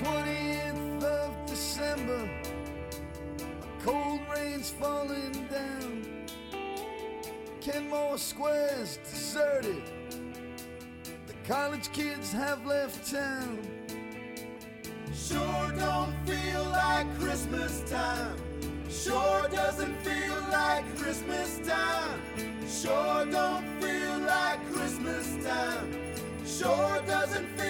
20th 0.00 1.04
of 1.04 1.46
December, 1.46 2.30
cold 3.84 4.20
rain's 4.34 4.70
falling 4.70 5.46
down. 5.50 6.26
Kenmore 7.60 8.16
Square's 8.16 8.96
deserted. 9.10 9.82
The 11.26 11.34
college 11.46 11.92
kids 11.92 12.32
have 12.32 12.64
left 12.64 13.12
town. 13.12 13.58
Sure 15.14 15.72
don't 15.76 16.14
feel 16.26 16.64
like 16.70 17.06
Christmas 17.18 17.82
time. 17.90 18.36
Sure 18.88 19.48
doesn't 19.50 20.00
feel 20.00 20.40
like 20.50 20.96
Christmas 20.96 21.58
time. 21.58 22.20
Sure 22.66 23.26
don't 23.26 23.68
feel 23.82 24.18
like 24.20 24.64
Christmas 24.72 25.44
time. 25.44 25.92
Sure 26.46 27.02
doesn't 27.06 27.46
feel 27.58 27.69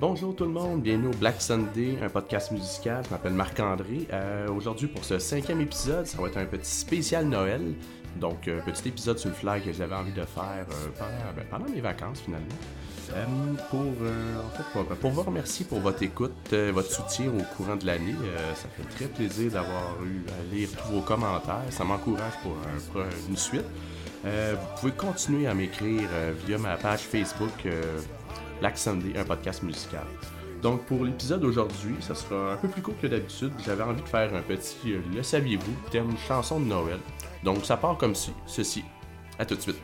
Bonjour 0.00 0.34
tout 0.34 0.44
le 0.44 0.50
monde, 0.50 0.80
bienvenue 0.82 1.08
au 1.08 1.16
Black 1.18 1.42
Sunday, 1.42 1.98
un 2.02 2.08
podcast 2.08 2.50
musical. 2.52 3.02
Je 3.04 3.10
m'appelle 3.10 3.34
Marc-André. 3.34 4.08
Euh, 4.12 4.48
Aujourd'hui, 4.48 4.86
pour 4.88 5.04
ce 5.04 5.18
cinquième 5.18 5.60
épisode, 5.60 6.06
ça 6.06 6.20
va 6.20 6.28
être 6.28 6.38
un 6.38 6.46
petit 6.46 6.70
spécial 6.70 7.26
Noël. 7.26 7.74
Donc, 8.16 8.48
un 8.48 8.60
petit 8.64 8.88
épisode 8.88 9.18
sur 9.18 9.28
le 9.28 9.34
fly 9.34 9.60
que 9.62 9.72
j'avais 9.72 9.94
envie 9.94 10.12
de 10.12 10.22
faire 10.24 10.66
euh, 10.70 10.88
pendant, 10.98 11.32
ben, 11.36 11.44
pendant 11.50 11.68
mes 11.68 11.80
vacances 11.82 12.20
finalement. 12.20 12.46
Euh, 13.14 13.24
pour, 13.70 13.84
euh, 14.02 15.02
vous 15.10 15.22
remercier 15.22 15.66
pour 15.66 15.80
votre 15.80 16.02
écoute, 16.02 16.32
euh, 16.52 16.70
votre 16.72 16.90
soutien 16.90 17.26
au 17.28 17.42
courant 17.56 17.76
de 17.76 17.84
l'année. 17.84 18.14
Euh, 18.22 18.54
ça 18.54 18.68
fait 18.68 18.88
très 18.94 19.04
plaisir 19.06 19.52
d'avoir 19.52 19.96
eu 20.04 20.24
à 20.30 20.54
lire 20.54 20.68
tous 20.82 20.92
vos 20.94 21.00
commentaires. 21.02 21.62
Ça 21.70 21.84
m'encourage 21.84 22.32
pour 22.42 22.52
un- 22.52 22.92
pour 22.92 23.02
une 23.28 23.36
suite. 23.36 23.64
Euh, 24.24 24.54
vous 24.58 24.80
pouvez 24.80 24.92
continuer 24.92 25.46
à 25.46 25.54
m'écrire 25.54 26.08
euh, 26.12 26.32
via 26.46 26.58
ma 26.58 26.76
page 26.76 27.00
Facebook 27.00 27.50
euh, 27.66 27.98
Black 28.60 28.78
un 28.86 29.24
podcast 29.24 29.62
musical. 29.62 30.04
Donc 30.62 30.84
pour 30.84 31.04
l'épisode 31.04 31.40
d'aujourd'hui, 31.40 31.96
ça 32.00 32.14
sera 32.14 32.52
un 32.52 32.56
peu 32.56 32.68
plus 32.68 32.82
court 32.82 32.94
que 33.00 33.06
d'habitude. 33.06 33.52
J'avais 33.64 33.82
envie 33.82 34.02
de 34.02 34.08
faire 34.08 34.34
un 34.34 34.42
petit 34.42 34.92
euh, 34.92 35.00
Le 35.14 35.22
saviez-vous, 35.22 35.72
thème 35.90 36.14
chanson 36.28 36.60
de 36.60 36.66
Noël. 36.66 36.98
Donc 37.42 37.64
ça 37.64 37.76
part 37.76 37.96
comme 37.96 38.14
ci, 38.14 38.32
ceci. 38.46 38.84
À 39.38 39.46
tout 39.46 39.54
de 39.54 39.60
suite. 39.60 39.80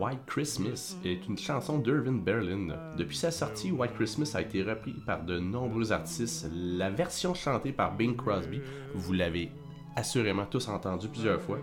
White 0.00 0.24
Christmas 0.24 0.96
est 1.04 1.28
une 1.28 1.36
chanson 1.36 1.76
d'Irvin 1.76 2.12
Berlin. 2.12 2.68
Depuis 2.96 3.18
sa 3.18 3.30
sortie, 3.30 3.70
White 3.70 3.92
Christmas 3.92 4.32
a 4.34 4.40
été 4.40 4.62
repris 4.62 4.94
par 4.94 5.22
de 5.22 5.38
nombreux 5.38 5.92
artistes. 5.92 6.48
La 6.54 6.88
version 6.88 7.34
chantée 7.34 7.70
par 7.70 7.94
Bing 7.94 8.16
Crosby, 8.16 8.62
vous 8.94 9.12
l'avez 9.12 9.52
assurément 9.96 10.46
tous 10.46 10.68
entendu 10.68 11.06
plusieurs 11.08 11.42
fois, 11.42 11.58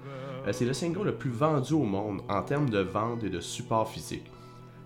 euh, 0.45 0.53
c'est 0.53 0.65
le 0.65 0.73
single 0.73 1.05
le 1.05 1.15
plus 1.15 1.31
vendu 1.31 1.73
au 1.73 1.83
monde 1.83 2.21
en 2.29 2.43
termes 2.43 2.69
de 2.69 2.77
vente 2.77 3.23
et 3.23 3.31
de 3.31 3.39
support 3.39 3.89
physique. 3.89 4.29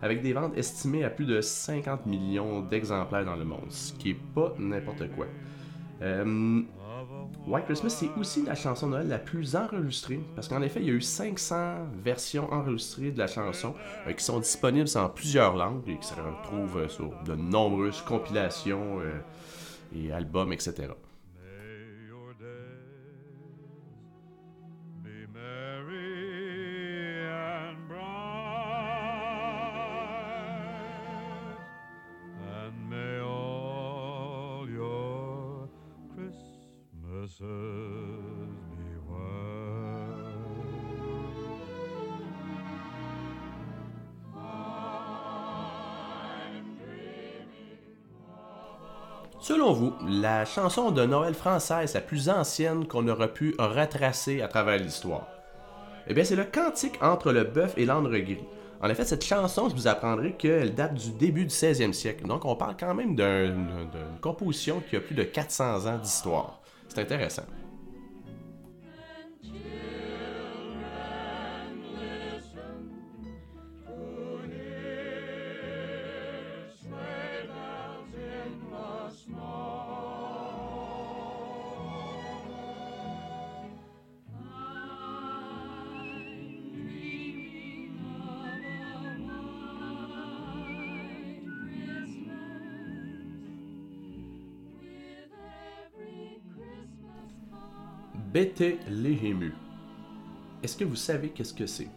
Avec 0.01 0.21
des 0.21 0.31
ventes 0.31 0.57
estimées 0.57 1.03
à 1.03 1.09
plus 1.09 1.25
de 1.25 1.41
50 1.41 2.05
millions 2.05 2.61
d'exemplaires 2.61 3.25
dans 3.25 3.35
le 3.35 3.43
monde, 3.43 3.69
ce 3.69 3.91
qui 3.91 4.11
est 4.11 4.19
pas 4.33 4.53
n'importe 4.59 5.11
quoi. 5.13 5.25
Euh, 6.01 6.61
White 7.47 7.65
Christmas, 7.65 7.89
c'est 7.89 8.09
aussi 8.19 8.43
la 8.45 8.53
chanson 8.53 8.85
de 8.87 8.91
Noël 8.91 9.07
la 9.07 9.17
plus 9.17 9.55
enregistrée, 9.55 10.19
parce 10.35 10.47
qu'en 10.47 10.61
effet, 10.61 10.79
il 10.79 10.85
y 10.87 10.89
a 10.91 10.93
eu 10.93 11.01
500 11.01 11.87
versions 12.03 12.51
enregistrées 12.53 13.11
de 13.11 13.17
la 13.17 13.25
chanson 13.25 13.73
euh, 14.07 14.13
qui 14.13 14.23
sont 14.23 14.39
disponibles 14.39 14.89
en 14.95 15.09
plusieurs 15.09 15.55
langues 15.55 15.89
et 15.89 15.97
qui 15.97 16.07
se 16.07 16.13
retrouvent 16.13 16.77
euh, 16.77 16.87
sur 16.87 17.11
de 17.25 17.33
nombreuses 17.33 18.01
compilations 18.03 18.99
euh, 18.99 19.19
et 19.95 20.11
albums, 20.11 20.53
etc. 20.53 20.89
Selon 49.41 49.73
vous, 49.73 49.93
la 50.07 50.45
chanson 50.45 50.91
de 50.91 51.03
Noël 51.03 51.33
française 51.33 51.95
la 51.95 52.01
plus 52.01 52.29
ancienne 52.29 52.87
qu'on 52.87 53.07
aurait 53.07 53.33
pu 53.33 53.55
retracer 53.57 54.41
à 54.41 54.47
travers 54.47 54.77
l'histoire? 54.77 55.27
Eh 56.07 56.13
bien, 56.13 56.23
c'est 56.23 56.35
le 56.35 56.43
cantique 56.43 56.99
entre 57.01 57.31
le 57.31 57.43
bœuf 57.43 57.73
et 57.77 57.85
l'âne 57.85 58.07
gris. 58.07 58.43
En 58.81 58.89
effet, 58.89 59.03
cette 59.05 59.23
chanson, 59.25 59.69
je 59.69 59.75
vous 59.75 59.87
apprendrai 59.87 60.33
qu'elle 60.33 60.73
date 60.75 60.93
du 60.95 61.11
début 61.11 61.45
du 61.45 61.53
16e 61.53 61.93
siècle. 61.93 62.25
Donc, 62.27 62.45
on 62.45 62.55
parle 62.55 62.75
quand 62.79 62.93
même 62.93 63.15
d'un- 63.15 63.49
d'une 63.49 64.19
composition 64.21 64.81
qui 64.89 64.95
a 64.95 64.99
plus 64.99 65.15
de 65.15 65.23
400 65.23 65.85
ans 65.87 65.97
d'histoire. 65.97 66.59
C'est 66.87 66.99
intéressant. 67.01 67.43
Bethléem. 98.33 99.51
Est-ce 100.63 100.77
que 100.77 100.85
vous 100.85 100.95
savez 100.95 101.29
qu'est-ce 101.29 101.53
que 101.53 101.65
c'est? 101.65 101.89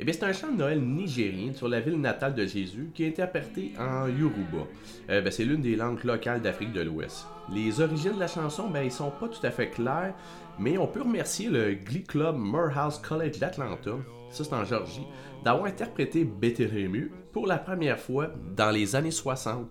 Eh 0.00 0.04
bien, 0.04 0.12
c'est 0.12 0.24
un 0.24 0.32
chant 0.32 0.50
de 0.50 0.56
Noël 0.56 0.80
nigérien 0.80 1.52
sur 1.52 1.68
la 1.68 1.78
ville 1.78 2.00
natale 2.00 2.34
de 2.34 2.44
Jésus 2.44 2.90
qui 2.92 3.04
est 3.04 3.08
interprété 3.08 3.72
en 3.78 4.08
Yoruba. 4.08 4.66
Euh, 5.10 5.20
ben, 5.20 5.30
c'est 5.30 5.44
l'une 5.44 5.60
des 5.60 5.76
langues 5.76 6.02
locales 6.02 6.42
d'Afrique 6.42 6.72
de 6.72 6.80
l'Ouest. 6.80 7.26
Les 7.52 7.80
origines 7.80 8.14
de 8.14 8.18
la 8.18 8.26
chanson, 8.26 8.68
ben, 8.68 8.82
ils 8.82 8.90
sont 8.90 9.12
pas 9.12 9.28
tout 9.28 9.46
à 9.46 9.52
fait 9.52 9.70
claires, 9.70 10.14
mais 10.58 10.76
on 10.76 10.88
peut 10.88 11.02
remercier 11.02 11.48
le 11.48 11.74
Glee 11.74 12.02
Club 12.02 12.34
Morehouse 12.36 12.98
College 12.98 13.38
d'Atlanta, 13.38 13.92
ça 14.30 14.42
c'est 14.42 14.52
en 14.52 14.64
Georgie, 14.64 15.06
d'avoir 15.44 15.66
interprété 15.66 16.24
Bethléem 16.24 17.10
pour 17.32 17.46
la 17.46 17.58
première 17.58 18.00
fois 18.00 18.30
dans 18.56 18.72
les 18.72 18.96
années 18.96 19.12
60. 19.12 19.68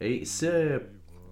Et 0.00 0.24
ce, 0.24 0.80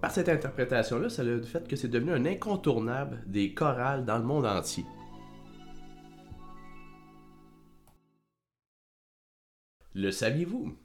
par 0.03 0.11
cette 0.11 0.27
interprétation-là, 0.27 1.07
c'est 1.07 1.23
le 1.23 1.41
fait 1.43 1.65
que 1.65 1.77
c'est 1.77 1.87
devenu 1.87 2.11
un 2.11 2.25
incontournable 2.25 3.23
des 3.25 3.53
chorales 3.53 4.03
dans 4.03 4.17
le 4.17 4.25
monde 4.25 4.45
entier. 4.45 4.83
Le 9.93 10.11
saviez-vous? 10.11 10.77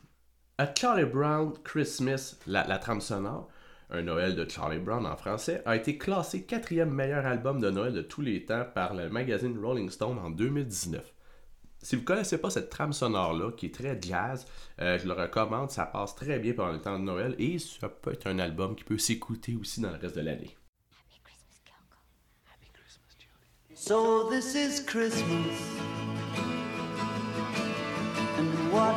A 0.58 0.72
Charlie 0.72 1.04
Brown 1.04 1.52
Christmas, 1.64 2.36
la, 2.46 2.64
la 2.68 2.78
trame 2.78 3.00
sonore, 3.00 3.48
un 3.90 4.02
Noël 4.02 4.36
de 4.36 4.48
Charlie 4.48 4.78
Brown 4.78 5.04
en 5.04 5.16
français, 5.16 5.62
a 5.66 5.74
été 5.74 5.98
classé 5.98 6.44
quatrième 6.44 6.94
meilleur 6.94 7.26
album 7.26 7.60
de 7.60 7.70
Noël 7.70 7.94
de 7.94 8.02
tous 8.02 8.20
les 8.20 8.44
temps 8.44 8.66
par 8.72 8.94
le 8.94 9.08
magazine 9.08 9.58
Rolling 9.60 9.90
Stone 9.90 10.20
en 10.20 10.30
2019. 10.30 11.17
Si 11.80 11.94
vous 11.94 12.02
ne 12.02 12.06
connaissez 12.06 12.38
pas 12.38 12.50
cette 12.50 12.70
trame 12.70 12.92
sonore-là, 12.92 13.52
qui 13.52 13.66
est 13.66 13.74
très 13.74 13.98
jazz, 14.00 14.46
euh, 14.80 14.98
je 14.98 15.06
le 15.06 15.12
recommande, 15.12 15.70
ça 15.70 15.86
passe 15.86 16.14
très 16.16 16.38
bien 16.40 16.52
pendant 16.52 16.72
le 16.72 16.80
temps 16.80 16.98
de 16.98 17.04
Noël 17.04 17.36
et 17.38 17.58
ça 17.58 17.88
peut 17.88 18.12
être 18.12 18.26
un 18.26 18.40
album 18.40 18.74
qui 18.74 18.82
peut 18.82 18.98
s'écouter 18.98 19.54
aussi 19.54 19.80
dans 19.80 19.90
le 19.90 19.96
reste 19.96 20.16
de 20.16 20.22
l'année. 20.22 20.56
So 23.74 24.28
this 24.28 24.56
is 24.56 24.80
Christmas. 24.80 25.78
And 28.38 28.72
what 28.72 28.94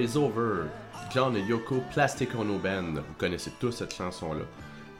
is 0.00 0.16
Over, 0.16 0.68
John 1.12 1.36
et 1.36 1.42
Yoko 1.42 1.82
Plastic 1.92 2.34
Ono 2.34 2.58
Band, 2.58 2.94
vous 2.94 3.14
connaissez 3.18 3.52
tous 3.60 3.72
cette 3.72 3.94
chanson-là, 3.94 4.44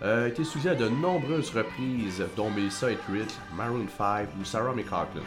euh, 0.02 0.26
a 0.26 0.28
été 0.28 0.44
sujet 0.44 0.70
à 0.70 0.74
de 0.74 0.88
nombreuses 0.88 1.50
reprises, 1.50 2.22
dont 2.36 2.50
Melissa 2.50 2.90
Etheridge, 2.90 3.32
Maroon 3.56 3.86
5 3.96 4.28
ou 4.38 4.44
Sarah 4.44 4.74
McLachlan. 4.74 5.22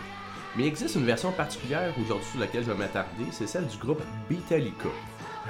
Mais 0.55 0.63
il 0.63 0.67
existe 0.67 0.95
une 0.95 1.05
version 1.05 1.31
particulière 1.31 1.93
aujourd'hui 1.99 2.27
sur 2.29 2.39
laquelle 2.39 2.63
je 2.63 2.71
vais 2.71 2.77
m'attarder, 2.77 3.25
c'est 3.31 3.47
celle 3.47 3.65
du 3.65 3.77
groupe 3.77 4.01
Beatallica. 4.29 4.89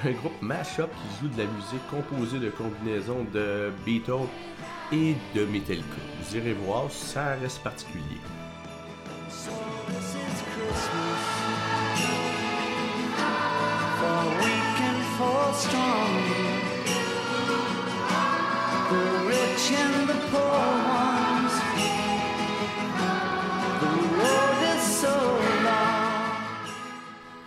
Un 0.04 0.12
groupe 0.12 0.40
mashup 0.40 0.88
qui 0.90 1.20
joue 1.20 1.28
de 1.28 1.38
la 1.38 1.48
musique 1.48 1.86
composée 1.90 2.38
de 2.38 2.50
combinaisons 2.50 3.26
de 3.32 3.70
Beatles 3.84 4.28
et 4.92 5.14
de 5.34 5.44
Metallica. 5.44 5.84
Vous 6.22 6.36
irez 6.36 6.54
voir, 6.54 6.90
ça 6.90 7.34
reste 7.34 7.62
particulier. 7.62 8.20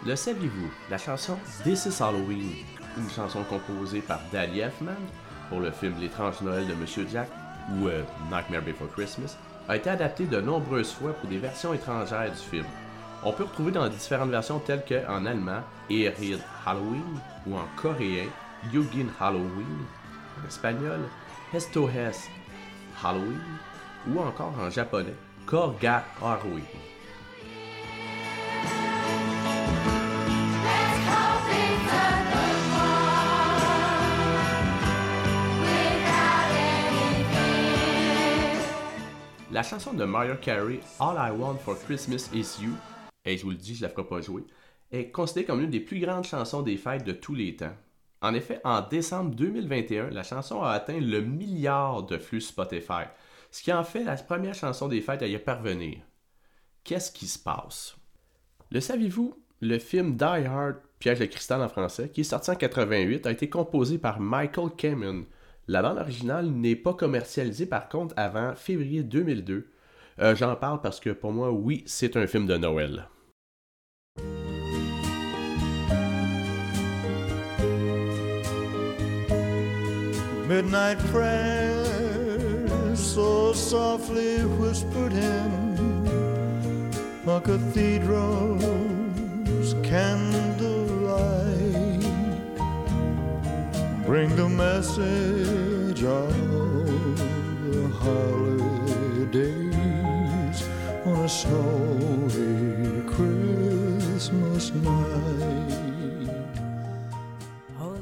Le 0.06 0.16
saviez-vous? 0.16 0.72
La 0.90 0.98
chanson 0.98 1.38
This 1.66 1.86
is 1.86 2.02
Halloween, 2.02 2.54
une 2.98 3.10
chanson 3.10 3.44
composée 3.44 4.00
par 4.00 4.22
Dali 4.32 4.62
Elfman 4.62 4.96
pour 5.50 5.60
le 5.60 5.72
film 5.72 5.94
L'étrange 6.00 6.40
Noël 6.42 6.66
de 6.66 6.74
Monsieur 6.76 7.06
Jack 7.12 7.28
ou 7.76 7.90
euh, 7.90 8.04
Nightmare 8.32 8.62
Before 8.62 8.90
Christmas, 8.94 9.36
a 9.68 9.76
été 9.76 9.90
adaptée 9.90 10.26
de 10.26 10.40
nombreuses 10.40 10.94
fois 10.94 11.12
pour 11.12 11.30
des 11.30 11.40
versions 11.40 11.74
étrangères 11.74 12.32
du 12.32 12.38
film. 12.38 12.66
On 13.24 13.34
peut 13.34 13.44
retrouver 13.44 13.72
dans 13.72 13.88
différentes 13.90 14.30
versions 14.30 14.60
telles 14.60 14.86
que 14.86 15.08
en 15.08 15.26
allemand 15.26 15.62
Erid 15.90 16.40
Halloween 16.66 17.20
ou 17.46 17.56
en 17.56 17.66
coréen 17.76 18.28
Yugin 18.72 19.08
Halloween, 19.20 19.86
en 20.40 20.48
espagnol 20.48 21.00
Esto 21.54 21.90
es 21.90 22.30
Halloween 23.04 23.42
ou 24.08 24.20
encore 24.20 24.54
en 24.60 24.70
japonais 24.70 25.16
Korga 25.46 26.04
Halloween. 26.22 26.64
La 39.52 39.64
chanson 39.64 39.94
de 39.94 40.06
Mariah 40.06 40.36
Carey, 40.36 40.82
All 41.00 41.18
I 41.18 41.32
Want 41.32 41.58
for 41.58 41.76
Christmas 41.76 42.30
Is 42.32 42.62
You, 42.62 42.74
et 43.28 43.38
je 43.38 43.44
vous 43.44 43.52
le 43.52 43.58
dis, 43.58 43.76
je 43.76 43.82
la 43.82 43.90
ferai 43.90 44.06
pas 44.06 44.22
jouer, 44.22 44.44
est 44.92 45.12
considérée 45.12 45.46
comme 45.46 45.60
l'une 45.60 45.70
des 45.70 45.80
plus 45.80 46.00
grandes 46.00 46.24
chansons 46.24 46.62
des 46.62 46.78
fêtes 46.78 47.04
de 47.06 47.12
tous 47.12 47.36
les 47.36 47.56
temps. 47.56 47.76
En 48.22 48.34
effet, 48.34 48.60
en 48.64 48.82
décembre 48.82 49.36
2021, 49.36 50.10
la 50.10 50.24
chanson 50.24 50.62
a 50.64 50.72
atteint 50.72 51.00
le 51.00 51.22
milliard 51.22 52.04
de 52.04 52.18
flux 52.18 52.42
Spotify, 52.42 53.04
ce 53.52 53.62
qui 53.62 53.72
en 53.72 53.84
fait 53.84 54.04
la 54.04 54.16
première 54.16 54.56
chanson 54.56 54.88
des 54.88 55.02
fêtes 55.02 55.22
à 55.22 55.28
y 55.28 55.38
parvenir. 55.38 56.00
Qu'est-ce 56.84 57.12
qui 57.12 57.28
se 57.28 57.38
passe? 57.38 57.96
Le 58.72 58.80
saviez-vous? 58.80 59.36
Le 59.60 59.80
film 59.80 60.16
Die 60.16 60.24
Hard, 60.24 60.78
Piège 61.00 61.20
de 61.20 61.26
cristal 61.26 61.62
en 61.62 61.70
français, 61.70 62.10
qui 62.10 62.22
est 62.22 62.24
sorti 62.24 62.52
en 62.52 62.56
88, 62.56 63.26
a 63.26 63.32
été 63.32 63.50
composé 63.50 63.98
par 63.98 64.20
Michael 64.20 64.70
Kamen. 64.78 65.26
La 65.68 65.82
bande 65.82 65.98
originale 65.98 66.48
n'est 66.48 66.76
pas 66.76 66.94
commercialisée 66.94 67.66
par 67.66 67.90
contre 67.90 68.14
avant 68.18 68.56
février 68.56 69.04
2002. 69.04 69.68
Euh, 70.20 70.36
J'en 70.36 70.56
parle 70.56 70.82
parce 70.82 71.00
que 71.00 71.10
pour 71.10 71.32
moi, 71.32 71.52
oui, 71.52 71.84
c'est 71.86 72.16
un 72.18 72.26
film 72.26 72.46
de 72.48 72.58
Noël. 72.58 73.08
Midnight 80.48 80.98
prayers 81.12 83.00
so 83.00 83.52
softly 83.52 84.46
whispered 84.46 85.12
in 85.12 86.88
a 87.28 87.42
cathedral's 87.42 88.62
candlelight 89.84 91.68
bring 94.06 94.34
the 94.38 94.48
message 94.48 96.04
of 96.06 96.34
the 97.66 97.90
holidays 98.00 99.44
on 101.06 101.26
a 101.26 101.28
snowy 101.28 103.02
Christmas 103.06 104.72
night. 104.76 105.37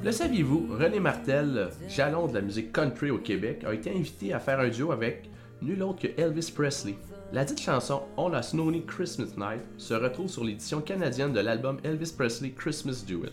Le 0.06 0.12
saviez-vous, 0.12 0.68
René 0.70 1.00
Martel, 1.00 1.70
jalon 1.90 2.28
de 2.28 2.36
la 2.36 2.42
musique 2.42 2.72
country 2.72 3.10
au 3.10 3.18
Québec, 3.18 3.64
a 3.66 3.74
été 3.74 3.90
invité 3.90 4.34
à 4.34 4.40
faire 4.40 4.60
un 4.60 4.70
duo 4.70 4.92
avec 4.92 5.28
nul 5.64 5.82
autre 5.82 6.04
que 6.04 6.22
Elvis 6.22 6.52
Presley. 6.54 6.94
La 7.34 7.44
dite 7.44 7.60
chanson 7.60 8.04
On 8.16 8.32
a 8.34 8.44
Snowy 8.44 8.86
Christmas 8.86 9.36
Night 9.36 9.64
se 9.80 9.96
retrouve 9.96 10.30
sur 10.30 10.44
l'édition 10.44 10.80
canadienne 10.80 11.34
de 11.34 11.40
l'album 11.40 11.80
Elvis 11.84 12.14
Presley 12.16 12.52
Christmas 12.52 13.04
Duel. 13.08 13.32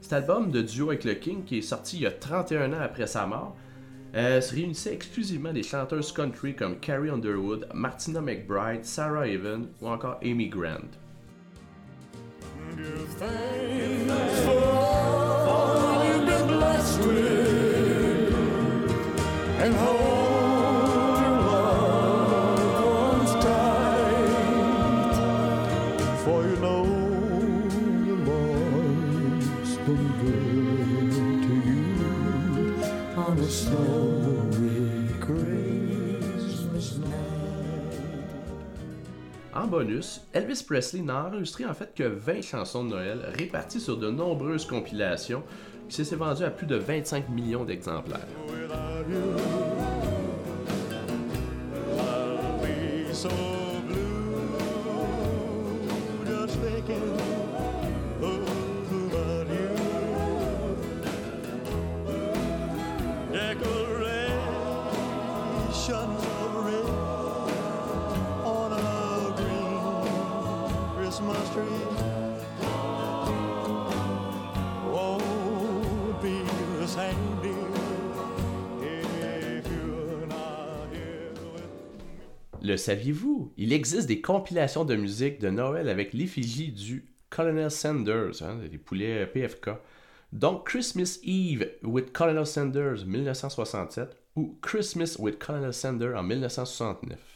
Cet 0.00 0.12
album 0.12 0.52
de 0.52 0.62
duo 0.62 0.90
avec 0.90 1.02
le 1.02 1.14
King, 1.14 1.42
qui 1.42 1.58
est 1.58 1.62
sorti 1.62 1.96
il 1.96 2.02
y 2.02 2.06
a 2.06 2.12
31 2.12 2.74
ans 2.74 2.80
après 2.80 3.08
sa 3.08 3.26
mort, 3.26 3.56
euh, 4.14 4.40
se 4.40 4.54
réunissait 4.54 4.94
exclusivement 4.94 5.52
des 5.52 5.64
chanteuses 5.64 6.12
country 6.12 6.54
comme 6.54 6.78
Carrie 6.78 7.10
Underwood, 7.10 7.66
Martina 7.74 8.20
McBride, 8.20 8.84
Sarah 8.84 9.26
Even 9.26 9.66
ou 9.80 9.88
encore 9.88 10.20
Amy 10.22 10.48
Grant. 10.48 10.92
En 39.54 39.66
bonus, 39.66 40.22
Elvis 40.32 40.64
Presley 40.66 41.02
n'a 41.02 41.26
enregistré 41.26 41.66
en 41.66 41.74
fait 41.74 41.94
que 41.94 42.04
20 42.04 42.40
chansons 42.40 42.84
de 42.84 42.90
Noël 42.90 43.20
réparties 43.38 43.80
sur 43.80 43.98
de 43.98 44.10
nombreuses 44.10 44.64
compilations 44.64 45.42
qui 45.90 46.04
s'est 46.06 46.16
vendu 46.16 46.42
à 46.42 46.50
plus 46.50 46.66
de 46.66 46.76
25 46.76 47.28
millions 47.28 47.64
d'exemplaires. 47.64 48.26
Le 82.62 82.76
saviez-vous? 82.76 83.52
Il 83.56 83.72
existe 83.72 84.06
des 84.06 84.20
compilations 84.20 84.84
de 84.84 84.94
musique 84.94 85.40
de 85.40 85.50
Noël 85.50 85.88
avec 85.88 86.12
l'effigie 86.12 86.70
du 86.70 87.06
Colonel 87.30 87.70
Sanders, 87.70 88.42
hein, 88.42 88.58
des 88.70 88.78
poulets 88.78 89.26
PFK. 89.26 89.70
Donc 90.32 90.66
Christmas 90.66 91.18
Eve 91.24 91.70
with 91.82 92.12
Colonel 92.12 92.46
Sanders 92.46 93.04
1967 93.06 94.16
ou 94.36 94.58
Christmas 94.62 95.16
with 95.18 95.38
Colonel 95.38 95.72
Sanders 95.72 96.16
en 96.16 96.22
1969. 96.22 97.31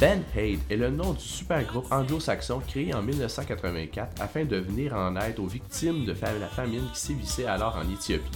Ben 0.00 0.22
Haid 0.34 0.60
est 0.70 0.76
le 0.76 0.88
nom 0.88 1.12
du 1.12 1.20
super 1.20 1.62
groupe 1.62 1.92
anglo-saxon 1.92 2.62
créé 2.66 2.94
en 2.94 3.02
1984 3.02 4.22
afin 4.22 4.46
de 4.46 4.56
venir 4.56 4.94
en 4.94 5.14
aide 5.16 5.38
aux 5.38 5.46
victimes 5.46 6.06
de 6.06 6.12
la 6.12 6.48
famine 6.48 6.88
qui 6.94 6.98
sévissait 6.98 7.44
alors 7.44 7.76
en 7.76 7.86
Éthiopie. 7.92 8.30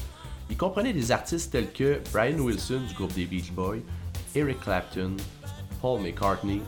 Il 0.51 0.59
comprenait 0.59 0.93
des 0.93 1.11
artistes 1.11 1.53
tels 1.53 1.73
que 1.73 2.03
Brian 2.13 2.39
Wilson 2.39 2.83
du 2.87 2.93
groupe 2.93 3.15
des 3.15 3.25
Beach 3.25 3.51
Boys, 3.53 3.79
Eric 4.35 4.61
Clapton, 4.61 5.17
Paul 5.81 6.03
McCartney, 6.03 6.61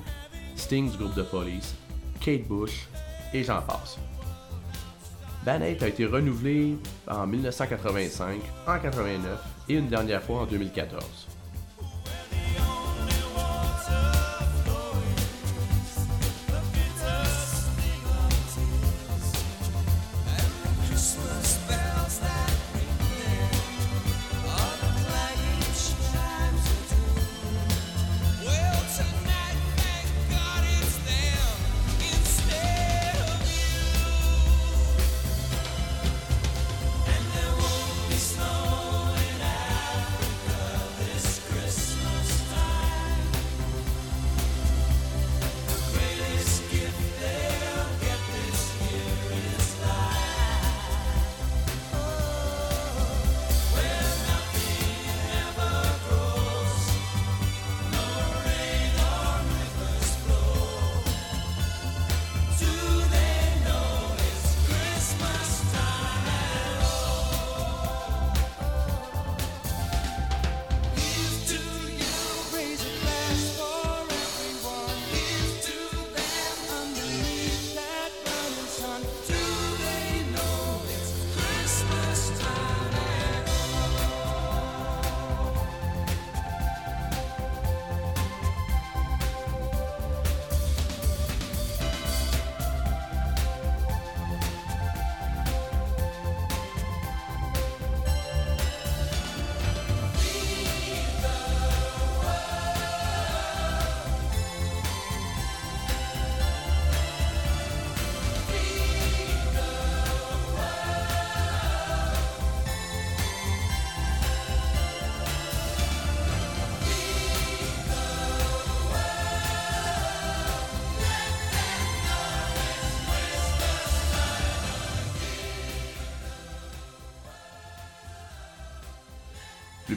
Sting 0.54 0.90
du 0.90 0.96
groupe 0.96 1.14
de 1.14 1.24
Police, 1.24 1.74
Kate 2.18 2.48
Bush 2.48 2.88
et 3.34 3.44
j'en 3.44 3.60
passe. 3.60 3.98
Van 5.44 5.56
Halen 5.56 5.76
a 5.82 5.88
été 5.88 6.06
renouvelé 6.06 6.78
en 7.06 7.26
1985, 7.26 8.40
en 8.66 8.78
89 8.78 9.38
et 9.68 9.74
une 9.74 9.88
dernière 9.88 10.22
fois 10.22 10.40
en 10.40 10.46
2014. 10.46 11.35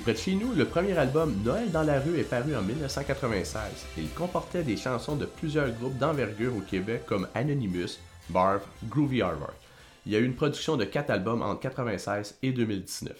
Près 0.03 0.13
de 0.13 0.17
chez 0.17 0.33
nous, 0.33 0.53
le 0.53 0.65
premier 0.65 0.97
album 0.97 1.35
Noël 1.43 1.71
dans 1.71 1.83
la 1.83 1.99
rue 1.99 2.17
est 2.17 2.23
paru 2.23 2.55
en 2.55 2.61
1996 2.61 3.61
et 3.97 4.01
il 4.01 4.09
comportait 4.09 4.63
des 4.63 4.77
chansons 4.77 5.15
de 5.15 5.25
plusieurs 5.25 5.69
groupes 5.71 5.97
d'envergure 5.97 6.55
au 6.55 6.61
Québec 6.61 7.03
comme 7.05 7.27
Anonymous, 7.35 7.99
Barf, 8.29 8.63
Groovy 8.85 9.21
Harvard. 9.21 9.53
Il 10.05 10.13
y 10.13 10.15
a 10.15 10.19
eu 10.19 10.25
une 10.25 10.35
production 10.35 10.77
de 10.77 10.85
4 10.85 11.09
albums 11.09 11.41
entre 11.41 11.67
1996 11.67 12.37
et 12.41 12.51
2019. 12.51 13.15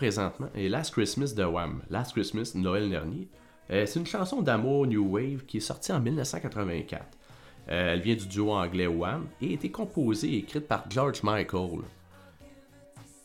Présentement 0.00 0.48
est 0.54 0.70
Last 0.70 0.94
Christmas 0.94 1.34
de 1.36 1.44
Wham, 1.44 1.82
Last 1.90 2.12
Christmas 2.12 2.52
Noël 2.54 2.88
dernier. 2.88 3.28
Euh, 3.70 3.84
c'est 3.84 4.00
une 4.00 4.06
chanson 4.06 4.40
d'amour 4.40 4.86
New 4.86 5.06
Wave 5.06 5.44
qui 5.44 5.58
est 5.58 5.60
sortie 5.60 5.92
en 5.92 6.00
1984. 6.00 7.02
Euh, 7.68 7.92
elle 7.92 8.00
vient 8.00 8.16
du 8.16 8.26
duo 8.26 8.50
anglais 8.50 8.86
Wham 8.86 9.26
et 9.42 9.50
a 9.50 9.52
été 9.52 9.70
composée 9.70 10.28
et 10.28 10.38
écrite 10.38 10.66
par 10.66 10.86
George 10.88 11.22
Michael. 11.22 11.80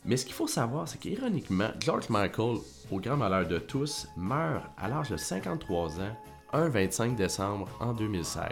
Mais 0.04 0.18
ce 0.18 0.26
qu'il 0.26 0.34
faut 0.34 0.46
savoir, 0.46 0.86
c'est 0.86 0.98
qu'ironiquement, 0.98 1.70
George 1.80 2.10
Michael, 2.10 2.58
au 2.90 3.00
grand 3.00 3.16
malheur 3.16 3.48
de 3.48 3.58
tous, 3.58 4.06
meurt 4.14 4.62
à 4.76 4.86
l'âge 4.88 5.08
de 5.08 5.16
53 5.16 5.98
ans, 6.00 6.16
un 6.52 6.68
25 6.68 7.16
décembre 7.16 7.68
en 7.80 7.94
2016. 7.94 8.42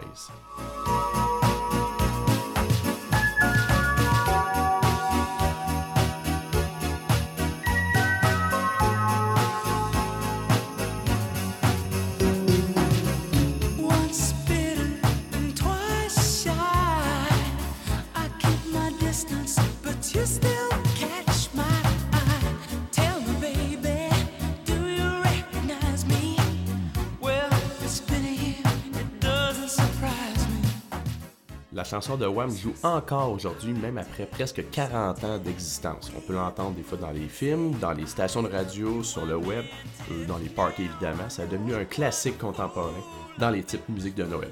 Chanson 31.83 32.15
de 32.15 32.25
Wham 32.25 32.49
joue 32.49 32.73
encore 32.83 33.33
aujourd'hui, 33.33 33.73
même 33.73 33.97
après 33.97 34.25
presque 34.25 34.63
40 34.69 35.23
ans 35.25 35.37
d'existence. 35.37 36.09
On 36.15 36.21
peut 36.21 36.33
l'entendre 36.33 36.71
des 36.71 36.83
fois 36.83 36.97
dans 36.97 37.11
les 37.11 37.27
films, 37.27 37.73
dans 37.81 37.91
les 37.91 38.05
stations 38.05 38.41
de 38.43 38.47
radio, 38.47 39.03
sur 39.03 39.25
le 39.25 39.35
web, 39.35 39.65
euh, 40.11 40.25
dans 40.25 40.37
les 40.37 40.47
parcs 40.47 40.79
évidemment. 40.79 41.29
Ça 41.29 41.43
est 41.43 41.47
devenu 41.47 41.75
un 41.75 41.83
classique 41.83 42.37
contemporain 42.37 42.93
dans 43.37 43.49
les 43.49 43.63
types 43.63 43.81
de 43.89 43.93
musique 43.93 44.15
de 44.15 44.23
Noël. 44.23 44.51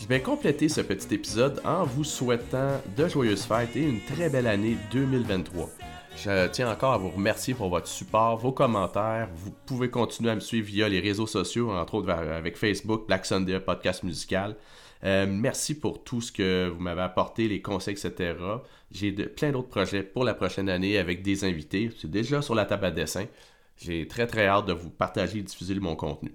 Je 0.00 0.14
vais 0.14 0.22
compléter 0.22 0.68
ce 0.70 0.80
petit 0.80 1.14
épisode 1.14 1.60
en 1.64 1.84
vous 1.84 2.02
souhaitant 2.02 2.80
de 2.96 3.06
joyeuses 3.06 3.44
fêtes 3.44 3.76
et 3.76 3.82
une 3.82 4.00
très 4.00 4.30
belle 4.30 4.46
année 4.46 4.78
2023. 4.90 5.77
Je 6.24 6.48
tiens 6.48 6.68
encore 6.68 6.94
à 6.94 6.98
vous 6.98 7.10
remercier 7.10 7.54
pour 7.54 7.68
votre 7.68 7.86
support, 7.86 8.36
vos 8.38 8.50
commentaires. 8.50 9.28
Vous 9.36 9.52
pouvez 9.66 9.88
continuer 9.88 10.30
à 10.30 10.34
me 10.34 10.40
suivre 10.40 10.66
via 10.66 10.88
les 10.88 10.98
réseaux 10.98 11.28
sociaux, 11.28 11.70
entre 11.70 11.94
autres 11.94 12.10
avec 12.10 12.56
Facebook, 12.56 13.06
Black 13.06 13.24
Sunday 13.24 13.60
Podcast 13.60 14.02
Musical. 14.02 14.56
Euh, 15.04 15.26
merci 15.28 15.78
pour 15.78 16.02
tout 16.02 16.20
ce 16.20 16.32
que 16.32 16.72
vous 16.74 16.80
m'avez 16.80 17.02
apporté, 17.02 17.46
les 17.46 17.62
conseils, 17.62 17.94
etc. 17.94 18.34
J'ai 18.90 19.12
plein 19.12 19.52
d'autres 19.52 19.68
projets 19.68 20.02
pour 20.02 20.24
la 20.24 20.34
prochaine 20.34 20.68
année 20.68 20.98
avec 20.98 21.22
des 21.22 21.44
invités. 21.44 21.92
C'est 22.00 22.10
déjà 22.10 22.42
sur 22.42 22.56
la 22.56 22.64
table 22.64 22.86
à 22.86 22.90
dessin. 22.90 23.26
J'ai 23.76 24.08
très 24.08 24.26
très 24.26 24.46
hâte 24.46 24.66
de 24.66 24.72
vous 24.72 24.90
partager 24.90 25.38
et 25.38 25.42
diffuser 25.42 25.76
mon 25.76 25.94
contenu. 25.94 26.34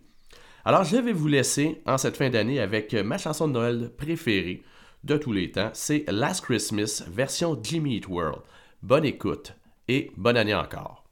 Alors, 0.64 0.86
je 0.86 0.96
vais 0.96 1.12
vous 1.12 1.28
laisser 1.28 1.82
en 1.86 1.98
cette 1.98 2.16
fin 2.16 2.30
d'année 2.30 2.62
avec 2.62 2.94
ma 2.94 3.18
chanson 3.18 3.50
de 3.50 3.54
Noël 3.54 3.92
préférée 3.98 4.64
de 5.04 5.18
tous 5.18 5.34
les 5.34 5.52
temps. 5.52 5.72
C'est 5.74 6.06
Last 6.08 6.46
Christmas, 6.46 7.04
version 7.10 7.60
Jimmy 7.62 7.98
Eat 7.98 8.08
World. 8.08 8.44
Bonne 8.82 9.04
écoute 9.04 9.54
et 9.88 10.12
bonne 10.18 10.38
année 10.38 10.56
encore. 10.56 11.04